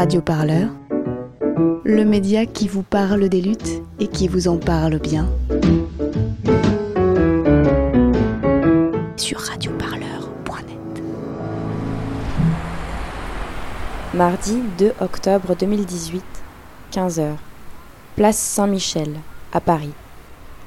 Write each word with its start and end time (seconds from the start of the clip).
Radio 0.00 0.22
Parleur, 0.22 0.70
le 1.84 2.04
média 2.06 2.46
qui 2.46 2.68
vous 2.68 2.82
parle 2.82 3.28
des 3.28 3.42
luttes 3.42 3.82
et 3.98 4.06
qui 4.06 4.28
vous 4.28 4.48
en 4.48 4.56
parle 4.56 4.98
bien. 4.98 5.28
Sur 9.18 9.40
radioparleur.net. 9.40 11.02
Mardi 14.14 14.62
2 14.78 14.94
octobre 15.02 15.54
2018, 15.54 16.24
15h. 16.94 17.32
Place 18.16 18.38
Saint-Michel, 18.38 19.10
à 19.52 19.60
Paris. 19.60 19.92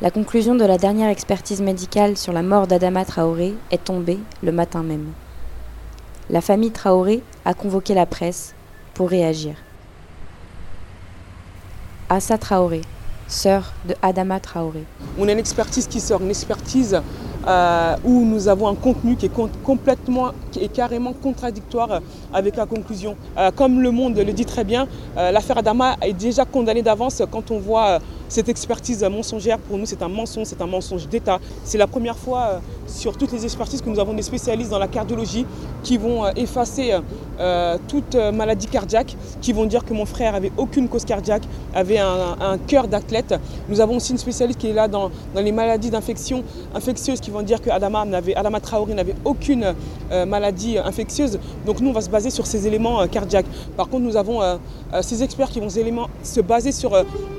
La 0.00 0.12
conclusion 0.12 0.54
de 0.54 0.64
la 0.64 0.78
dernière 0.78 1.10
expertise 1.10 1.62
médicale 1.62 2.16
sur 2.16 2.32
la 2.32 2.42
mort 2.42 2.68
d'Adama 2.68 3.04
Traoré 3.04 3.54
est 3.72 3.82
tombée 3.82 4.20
le 4.44 4.52
matin 4.52 4.84
même. 4.84 5.08
La 6.30 6.40
famille 6.40 6.70
Traoré 6.70 7.24
a 7.44 7.54
convoqué 7.54 7.92
la 7.92 8.06
presse 8.06 8.55
pour 8.96 9.10
réagir. 9.10 9.56
Assa 12.08 12.38
Traoré, 12.38 12.80
sœur 13.28 13.74
de 13.86 13.94
Adama 14.00 14.40
Traoré. 14.40 14.84
On 15.18 15.28
a 15.28 15.32
une 15.32 15.38
expertise 15.38 15.86
qui 15.86 16.00
sort, 16.00 16.22
une 16.22 16.30
expertise 16.30 16.98
euh, 17.46 17.96
où 18.04 18.24
nous 18.24 18.48
avons 18.48 18.68
un 18.68 18.74
contenu 18.74 19.16
qui 19.16 19.26
est 19.26 19.32
complètement, 19.62 20.30
est 20.58 20.72
carrément 20.72 21.12
contradictoire 21.12 22.00
avec 22.36 22.56
la 22.56 22.66
conclusion. 22.66 23.16
Euh, 23.38 23.50
comme 23.50 23.80
le 23.80 23.90
monde 23.90 24.18
le 24.18 24.32
dit 24.32 24.44
très 24.44 24.62
bien, 24.62 24.86
euh, 25.16 25.30
l'affaire 25.30 25.58
Adama 25.58 25.96
est 26.02 26.12
déjà 26.12 26.44
condamnée 26.44 26.82
d'avance 26.82 27.22
quand 27.30 27.50
on 27.50 27.58
voit 27.58 27.98
cette 28.28 28.48
expertise 28.48 29.02
mensongère. 29.04 29.58
Pour 29.58 29.78
nous, 29.78 29.86
c'est 29.86 30.02
un 30.02 30.08
mensonge, 30.08 30.46
c'est 30.48 30.60
un 30.60 30.66
mensonge 30.66 31.08
d'État. 31.08 31.38
C'est 31.64 31.78
la 31.78 31.86
première 31.86 32.18
fois 32.18 32.60
sur 32.86 33.16
toutes 33.16 33.32
les 33.32 33.44
expertises 33.44 33.80
que 33.80 33.88
nous 33.88 34.00
avons 34.00 34.14
des 34.14 34.22
spécialistes 34.22 34.70
dans 34.70 34.78
la 34.78 34.88
cardiologie 34.88 35.46
qui 35.82 35.96
vont 35.96 36.26
effacer 36.34 36.92
toute 37.86 38.16
maladie 38.16 38.66
cardiaque, 38.66 39.16
qui 39.40 39.52
vont 39.52 39.66
dire 39.66 39.84
que 39.84 39.94
mon 39.94 40.06
frère 40.06 40.34
avait 40.34 40.50
aucune 40.56 40.88
cause 40.88 41.04
cardiaque, 41.04 41.44
avait 41.72 41.98
un, 41.98 42.58
cœur 42.66 42.88
d'athlète. 42.88 43.34
Nous 43.68 43.80
avons 43.80 43.96
aussi 43.96 44.10
une 44.10 44.18
spécialiste 44.18 44.58
qui 44.58 44.68
est 44.68 44.72
là 44.72 44.88
dans, 44.88 45.12
les 45.36 45.52
maladies 45.52 45.90
d'infection 45.90 46.42
infectieuses 46.74 47.20
qui 47.20 47.30
vont 47.30 47.42
dire 47.42 47.60
que 47.60 47.70
Adama, 47.70 48.04
Adama 48.34 48.60
Traoré 48.60 48.94
n'avait 48.94 49.14
aucune 49.24 49.74
euh, 50.12 50.26
maladie 50.26 50.78
infectieuse. 50.78 51.38
Donc 51.64 51.80
nous, 51.80 51.90
on 51.90 51.92
va 51.92 52.00
se 52.00 52.10
baser 52.10 52.25
sur 52.30 52.46
ces 52.46 52.66
éléments 52.66 53.00
euh, 53.00 53.06
cardiaques. 53.06 53.46
Par 53.76 53.88
contre, 53.88 54.04
nous 54.04 54.16
avons 54.16 54.42
euh, 54.42 54.56
ces 55.02 55.22
experts 55.22 55.50
qui 55.50 55.60
vont 55.60 55.68
se 55.70 56.40
baser 56.40 56.72
sur 56.72 56.92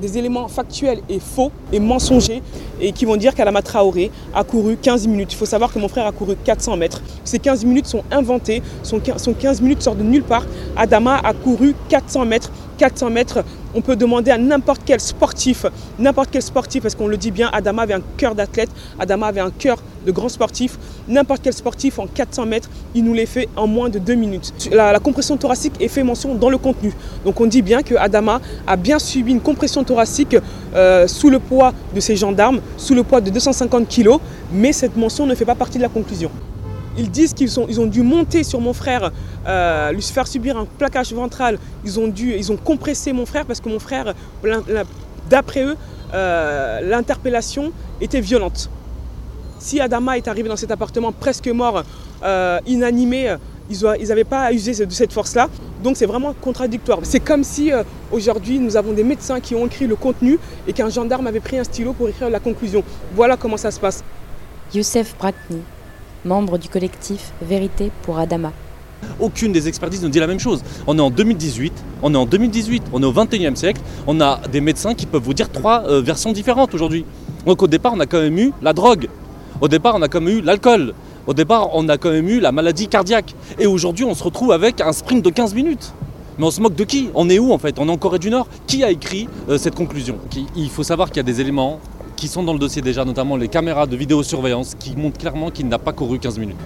des 0.00 0.18
éléments 0.18 0.48
factuels 0.48 1.00
et 1.08 1.18
faux 1.18 1.50
et 1.72 1.80
mensongers 1.80 2.42
et 2.80 2.92
qui 2.92 3.04
vont 3.04 3.16
dire 3.16 3.34
qu'Adama 3.34 3.62
Traoré 3.62 4.10
a 4.34 4.44
couru 4.44 4.76
15 4.76 5.06
minutes. 5.06 5.32
Il 5.32 5.36
faut 5.36 5.46
savoir 5.46 5.72
que 5.72 5.78
mon 5.78 5.88
frère 5.88 6.06
a 6.06 6.12
couru 6.12 6.36
400 6.36 6.76
mètres. 6.76 7.02
Ces 7.24 7.38
15 7.38 7.64
minutes 7.64 7.86
sont 7.86 8.02
inventées, 8.10 8.62
sont 8.82 9.00
15 9.00 9.60
minutes 9.60 9.82
sortent 9.82 9.98
de 9.98 10.02
nulle 10.02 10.22
part. 10.22 10.44
Adama 10.76 11.16
a 11.22 11.32
couru 11.32 11.74
400 11.88 12.24
mètres 12.26 12.50
400 12.80 13.10
mètres, 13.10 13.44
on 13.74 13.82
peut 13.82 13.94
demander 13.94 14.30
à 14.30 14.38
n'importe 14.38 14.80
quel 14.86 15.00
sportif, 15.00 15.66
n'importe 15.98 16.30
quel 16.32 16.40
sportif, 16.40 16.80
parce 16.82 16.94
qu'on 16.94 17.08
le 17.08 17.18
dit 17.18 17.30
bien, 17.30 17.50
Adama 17.52 17.82
avait 17.82 17.92
un 17.92 18.00
cœur 18.16 18.34
d'athlète, 18.34 18.70
Adama 18.98 19.26
avait 19.26 19.42
un 19.42 19.50
cœur 19.50 19.76
de 20.06 20.10
grand 20.10 20.30
sportif, 20.30 20.78
n'importe 21.06 21.42
quel 21.42 21.52
sportif 21.52 21.98
en 21.98 22.06
400 22.06 22.46
mètres, 22.46 22.70
il 22.94 23.04
nous 23.04 23.12
les 23.12 23.26
fait 23.26 23.50
en 23.54 23.66
moins 23.66 23.90
de 23.90 23.98
2 23.98 24.14
minutes. 24.14 24.70
La, 24.72 24.98
compression 24.98 25.36
thoracique 25.36 25.74
est 25.78 25.88
fait 25.88 26.02
mention 26.02 26.34
dans 26.34 26.48
le 26.48 26.56
contenu. 26.56 26.94
Donc 27.26 27.38
on 27.38 27.46
dit 27.46 27.60
bien 27.60 27.82
que 27.82 27.96
Adama 27.96 28.40
a 28.66 28.76
bien 28.76 28.98
subi 28.98 29.32
une 29.32 29.42
compression 29.42 29.84
thoracique 29.84 30.38
euh, 30.74 31.06
sous 31.06 31.28
le 31.28 31.38
poids 31.38 31.74
de 31.94 32.00
ses 32.00 32.16
gendarmes, 32.16 32.62
sous 32.78 32.94
le 32.94 33.02
poids 33.02 33.20
de 33.20 33.28
250 33.28 33.88
kg, 33.94 34.16
mais 34.54 34.72
cette 34.72 34.96
mention 34.96 35.26
ne 35.26 35.34
fait 35.34 35.44
pas 35.44 35.54
partie 35.54 35.76
de 35.76 35.82
la 35.82 35.90
conclusion. 35.90 36.30
Ils 37.00 37.10
disent 37.10 37.32
qu'ils 37.32 37.48
ils 37.70 37.80
ont 37.80 37.86
dû 37.86 38.02
monter 38.02 38.44
sur 38.44 38.60
mon 38.60 38.74
frère, 38.74 39.10
euh, 39.46 39.90
lui 39.90 40.02
faire 40.02 40.26
subir 40.26 40.58
un 40.58 40.66
plaquage 40.66 41.14
ventral. 41.14 41.58
Ils 41.82 41.98
ont, 41.98 42.08
dû, 42.08 42.34
ils 42.34 42.52
ont 42.52 42.58
compressé 42.58 43.14
mon 43.14 43.24
frère 43.24 43.46
parce 43.46 43.58
que 43.58 43.70
mon 43.70 43.78
frère, 43.78 44.14
d'après 45.30 45.64
eux, 45.64 45.76
euh, 46.12 46.80
l'interpellation 46.82 47.72
était 48.02 48.20
violente. 48.20 48.68
Si 49.58 49.80
Adama 49.80 50.18
est 50.18 50.28
arrivé 50.28 50.50
dans 50.50 50.56
cet 50.56 50.70
appartement 50.70 51.10
presque 51.10 51.48
mort, 51.48 51.84
euh, 52.22 52.58
inanimé, 52.66 53.34
ils 53.70 54.08
n'avaient 54.08 54.24
pas 54.24 54.42
à 54.42 54.52
user 54.52 54.84
de 54.84 54.92
cette 54.92 55.14
force-là. 55.14 55.48
Donc 55.82 55.96
c'est 55.96 56.04
vraiment 56.04 56.34
contradictoire. 56.34 56.98
C'est 57.04 57.20
comme 57.20 57.44
si 57.44 57.70
aujourd'hui 58.12 58.58
nous 58.58 58.76
avons 58.76 58.92
des 58.92 59.04
médecins 59.04 59.40
qui 59.40 59.54
ont 59.54 59.64
écrit 59.66 59.86
le 59.86 59.96
contenu 59.96 60.38
et 60.68 60.74
qu'un 60.74 60.90
gendarme 60.90 61.26
avait 61.26 61.40
pris 61.40 61.58
un 61.58 61.64
stylo 61.64 61.94
pour 61.94 62.10
écrire 62.10 62.28
la 62.28 62.40
conclusion. 62.40 62.84
Voilà 63.14 63.38
comment 63.38 63.56
ça 63.56 63.70
se 63.70 63.80
passe. 63.80 64.04
Youssef 64.74 65.16
Brakni, 65.16 65.62
membre 66.24 66.58
du 66.58 66.68
collectif 66.68 67.32
Vérité 67.42 67.90
pour 68.02 68.18
Adama. 68.18 68.52
Aucune 69.18 69.52
des 69.52 69.68
expertises 69.68 70.02
ne 70.02 70.08
dit 70.08 70.18
la 70.20 70.26
même 70.26 70.40
chose. 70.40 70.62
On 70.86 70.96
est 70.98 71.02
en 71.02 71.10
2018, 71.10 71.72
on 72.02 72.14
est 72.14 72.16
en 72.16 72.26
2018, 72.26 72.82
on 72.92 73.02
est 73.02 73.06
au 73.06 73.12
21e 73.12 73.54
siècle, 73.56 73.80
on 74.06 74.20
a 74.20 74.40
des 74.52 74.60
médecins 74.60 74.94
qui 74.94 75.06
peuvent 75.06 75.22
vous 75.22 75.34
dire 75.34 75.50
trois 75.50 75.84
euh, 75.86 76.00
versions 76.00 76.32
différentes 76.32 76.74
aujourd'hui. 76.74 77.04
Donc 77.46 77.62
au 77.62 77.66
départ, 77.66 77.92
on 77.94 78.00
a 78.00 78.06
quand 78.06 78.20
même 78.20 78.38
eu 78.38 78.52
la 78.62 78.72
drogue. 78.72 79.08
Au 79.60 79.68
départ, 79.68 79.94
on 79.96 80.02
a 80.02 80.08
quand 80.08 80.20
même 80.20 80.38
eu 80.38 80.40
l'alcool. 80.40 80.94
Au 81.26 81.34
départ, 81.34 81.68
on 81.74 81.88
a 81.88 81.96
quand 81.98 82.10
même 82.10 82.28
eu 82.28 82.40
la 82.40 82.52
maladie 82.52 82.88
cardiaque. 82.88 83.34
Et 83.58 83.66
aujourd'hui, 83.66 84.04
on 84.04 84.14
se 84.14 84.24
retrouve 84.24 84.52
avec 84.52 84.80
un 84.80 84.92
sprint 84.92 85.24
de 85.24 85.30
15 85.30 85.54
minutes. 85.54 85.92
Mais 86.38 86.46
on 86.46 86.50
se 86.50 86.60
moque 86.60 86.74
de 86.74 86.84
qui? 86.84 87.10
On 87.14 87.28
est 87.28 87.38
où 87.38 87.52
en 87.52 87.58
fait? 87.58 87.78
On 87.78 87.88
est 87.88 87.90
en 87.90 87.98
Corée 87.98 88.18
du 88.18 88.30
Nord 88.30 88.48
Qui 88.66 88.82
a 88.82 88.90
écrit 88.90 89.28
euh, 89.48 89.58
cette 89.58 89.74
conclusion? 89.74 90.16
Il 90.56 90.70
faut 90.70 90.82
savoir 90.82 91.08
qu'il 91.08 91.18
y 91.18 91.20
a 91.20 91.24
des 91.24 91.40
éléments 91.40 91.80
qui 92.20 92.28
sont 92.28 92.42
dans 92.42 92.52
le 92.52 92.58
dossier 92.58 92.82
déjà, 92.82 93.06
notamment 93.06 93.36
les 93.38 93.48
caméras 93.48 93.86
de 93.86 93.96
vidéosurveillance, 93.96 94.76
qui 94.78 94.94
montrent 94.94 95.18
clairement 95.18 95.50
qu'il 95.50 95.66
n'a 95.68 95.78
pas 95.78 95.92
couru 95.92 96.18
15 96.18 96.38
minutes. 96.38 96.56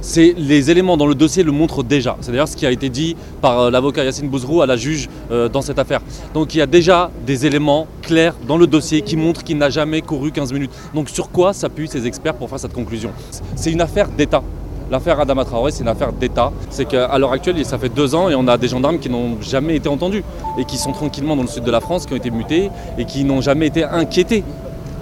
C'est 0.00 0.34
les 0.38 0.70
éléments 0.70 0.96
dans 0.96 1.06
le 1.06 1.16
dossier 1.16 1.42
le 1.42 1.50
montrent 1.50 1.82
déjà. 1.82 2.16
C'est 2.20 2.30
d'ailleurs 2.30 2.46
ce 2.46 2.56
qui 2.56 2.64
a 2.64 2.70
été 2.70 2.90
dit 2.90 3.16
par 3.40 3.58
euh, 3.58 3.70
l'avocat 3.70 4.04
Yacine 4.04 4.28
Bouzrou 4.28 4.62
à 4.62 4.66
la 4.66 4.76
juge 4.76 5.08
euh, 5.32 5.48
dans 5.48 5.62
cette 5.62 5.80
affaire. 5.80 6.00
Donc 6.32 6.54
il 6.54 6.58
y 6.58 6.60
a 6.60 6.66
déjà 6.66 7.10
des 7.26 7.44
éléments 7.44 7.88
clairs 8.02 8.36
dans 8.46 8.56
le 8.56 8.68
dossier 8.68 9.02
qui 9.02 9.16
montrent 9.16 9.42
qu'il 9.42 9.58
n'a 9.58 9.70
jamais 9.70 10.00
couru 10.00 10.30
15 10.30 10.52
minutes. 10.52 10.70
Donc 10.94 11.08
sur 11.08 11.30
quoi 11.30 11.52
s'appuient 11.54 11.88
ces 11.88 12.06
experts 12.06 12.34
pour 12.34 12.48
faire 12.48 12.60
cette 12.60 12.74
conclusion? 12.74 13.10
C'est 13.56 13.72
une 13.72 13.80
affaire 13.80 14.08
d'État. 14.08 14.42
L'affaire 14.90 15.18
Adama 15.18 15.44
Traoré, 15.44 15.72
c'est 15.72 15.82
une 15.82 15.88
affaire 15.88 16.12
d'État. 16.12 16.52
C'est 16.68 16.84
qu'à 16.84 17.18
l'heure 17.18 17.32
actuelle, 17.32 17.64
ça 17.64 17.78
fait 17.78 17.88
deux 17.88 18.14
ans 18.14 18.28
et 18.28 18.34
on 18.34 18.46
a 18.46 18.58
des 18.58 18.68
gendarmes 18.68 18.98
qui 18.98 19.08
n'ont 19.08 19.40
jamais 19.40 19.76
été 19.76 19.88
entendus 19.88 20.22
et 20.58 20.64
qui 20.66 20.76
sont 20.76 20.92
tranquillement 20.92 21.34
dans 21.34 21.42
le 21.42 21.48
sud 21.48 21.64
de 21.64 21.70
la 21.70 21.80
France, 21.80 22.04
qui 22.04 22.12
ont 22.12 22.18
été 22.18 22.30
mutés 22.30 22.70
et 22.98 23.06
qui 23.06 23.24
n'ont 23.24 23.40
jamais 23.40 23.66
été 23.66 23.82
inquiétés 23.82 24.44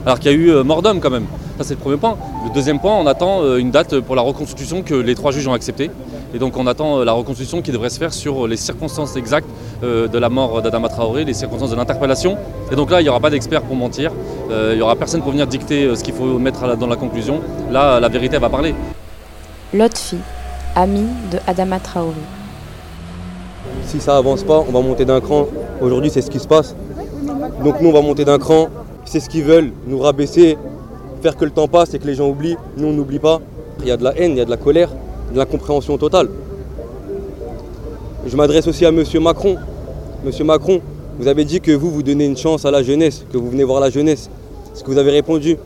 alors 0.04 0.18
qu'il 0.18 0.30
y 0.30 0.34
a 0.34 0.36
eu 0.36 0.50
euh, 0.50 0.64
mort 0.64 0.82
d'homme 0.82 1.00
quand 1.00 1.10
même. 1.10 1.26
Ça 1.58 1.64
c'est 1.64 1.74
le 1.74 1.80
premier 1.80 1.96
point. 1.96 2.16
Le 2.46 2.52
deuxième 2.52 2.80
point, 2.80 2.96
on 2.96 3.06
attend 3.06 3.42
euh, 3.42 3.58
une 3.58 3.70
date 3.70 4.00
pour 4.00 4.16
la 4.16 4.22
reconstitution 4.22 4.82
que 4.82 4.94
les 4.94 5.14
trois 5.14 5.32
juges 5.32 5.46
ont 5.46 5.52
acceptée. 5.52 5.90
Et 6.34 6.38
donc 6.38 6.56
on 6.56 6.66
attend 6.66 6.98
euh, 6.98 7.04
la 7.04 7.12
reconstitution 7.12 7.62
qui 7.62 7.72
devrait 7.72 7.90
se 7.90 7.98
faire 7.98 8.12
sur 8.12 8.46
les 8.48 8.56
circonstances 8.56 9.16
exactes 9.16 9.48
de 9.82 10.18
la 10.18 10.28
mort 10.28 10.62
d'Adama 10.62 10.88
Traoré, 10.88 11.24
les 11.24 11.34
circonstances 11.34 11.70
de 11.70 11.76
l'interpellation. 11.76 12.38
Et 12.70 12.76
donc 12.76 12.90
là, 12.90 13.00
il 13.00 13.04
n'y 13.04 13.10
aura 13.10 13.18
pas 13.18 13.30
d'expert 13.30 13.62
pour 13.62 13.74
mentir. 13.74 14.12
Il 14.48 14.76
n'y 14.76 14.80
aura 14.80 14.94
personne 14.94 15.22
pour 15.22 15.32
venir 15.32 15.48
dicter 15.48 15.96
ce 15.96 16.04
qu'il 16.04 16.14
faut 16.14 16.38
mettre 16.38 16.76
dans 16.76 16.86
la 16.86 16.94
conclusion. 16.94 17.40
Là, 17.72 17.98
la 17.98 18.08
vérité 18.08 18.38
va 18.38 18.48
parler. 18.48 18.76
Lotfi, 19.74 20.18
ami 20.76 21.04
de 21.32 21.38
Adama 21.48 21.80
Traoré. 21.80 22.14
Si 23.86 23.98
ça 23.98 24.16
avance 24.16 24.44
pas, 24.44 24.58
on 24.60 24.70
va 24.70 24.80
monter 24.80 25.04
d'un 25.04 25.20
cran. 25.20 25.48
Aujourd'hui, 25.80 26.10
c'est 26.10 26.22
ce 26.22 26.30
qui 26.30 26.38
se 26.38 26.46
passe. 26.46 26.76
Donc 27.64 27.80
nous, 27.80 27.88
on 27.88 27.92
va 27.92 28.02
monter 28.02 28.24
d'un 28.24 28.38
cran 28.38 28.68
c'est 29.12 29.20
ce 29.20 29.28
qu'ils 29.28 29.44
veulent, 29.44 29.72
nous 29.86 29.98
rabaisser, 29.98 30.56
faire 31.20 31.36
que 31.36 31.44
le 31.44 31.50
temps 31.50 31.68
passe 31.68 31.92
et 31.92 31.98
que 31.98 32.06
les 32.06 32.14
gens 32.14 32.30
oublient. 32.30 32.56
Nous, 32.78 32.88
on 32.88 32.92
n'oublie 32.92 33.18
pas. 33.18 33.42
Il 33.80 33.86
y 33.86 33.90
a 33.90 33.98
de 33.98 34.04
la 34.04 34.18
haine, 34.18 34.30
il 34.30 34.38
y 34.38 34.40
a 34.40 34.46
de 34.46 34.50
la 34.50 34.56
colère, 34.56 34.88
de 35.30 35.36
l'incompréhension 35.36 35.98
totale. 35.98 36.30
Je 38.26 38.34
m'adresse 38.34 38.66
aussi 38.68 38.86
à 38.86 38.88
M. 38.88 39.04
Macron. 39.20 39.56
Monsieur 40.24 40.44
Macron, 40.44 40.80
vous 41.18 41.28
avez 41.28 41.44
dit 41.44 41.60
que 41.60 41.72
vous, 41.72 41.90
vous 41.90 42.02
donnez 42.02 42.24
une 42.24 42.38
chance 42.38 42.64
à 42.64 42.70
la 42.70 42.82
jeunesse, 42.82 43.26
que 43.30 43.36
vous 43.36 43.50
venez 43.50 43.64
voir 43.64 43.80
la 43.80 43.90
jeunesse. 43.90 44.30
Ce 44.72 44.82
que 44.82 44.90
vous 44.90 44.96
avez 44.96 45.10
répondu 45.10 45.58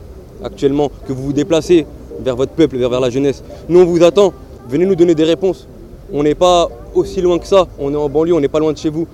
actuellement, 0.43 0.91
que 1.07 1.13
vous 1.13 1.23
vous 1.23 1.33
déplacez 1.33 1.85
vers 2.19 2.35
votre 2.35 2.51
peuple, 2.51 2.75
vers 2.75 2.99
la 2.99 3.09
jeunesse. 3.09 3.45
Nous, 3.69 3.79
on 3.79 3.85
vous 3.85 4.03
attend. 4.03 4.33
Venez 4.67 4.85
nous 4.85 4.95
donner 4.95 5.15
des 5.15 5.23
réponses. 5.23 5.69
On 6.11 6.21
n'est 6.21 6.35
pas 6.35 6.67
aussi 6.93 7.21
loin 7.21 7.39
que 7.39 7.47
ça. 7.47 7.65
On 7.79 7.93
est 7.93 7.95
en 7.95 8.09
banlieue, 8.09 8.33
on 8.33 8.41
n'est 8.41 8.49
pas 8.49 8.59
loin 8.59 8.73
de 8.73 8.77
chez 8.77 8.89
vous. 8.89 9.07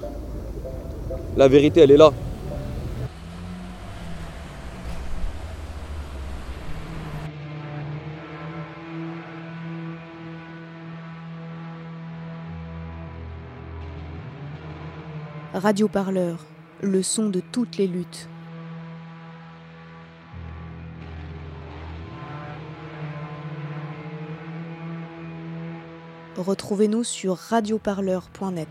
La 1.37 1.47
vérité, 1.47 1.81
elle 1.81 1.91
est 1.91 1.97
là. 1.97 2.11
Radio 15.53 15.87
Parleur, 15.87 16.47
le 16.81 17.03
son 17.03 17.29
de 17.29 17.39
toutes 17.39 17.77
les 17.77 17.85
luttes. 17.85 18.27
Retrouvez-nous 26.37 27.03
sur 27.03 27.37
radioparleur.net. 27.37 28.67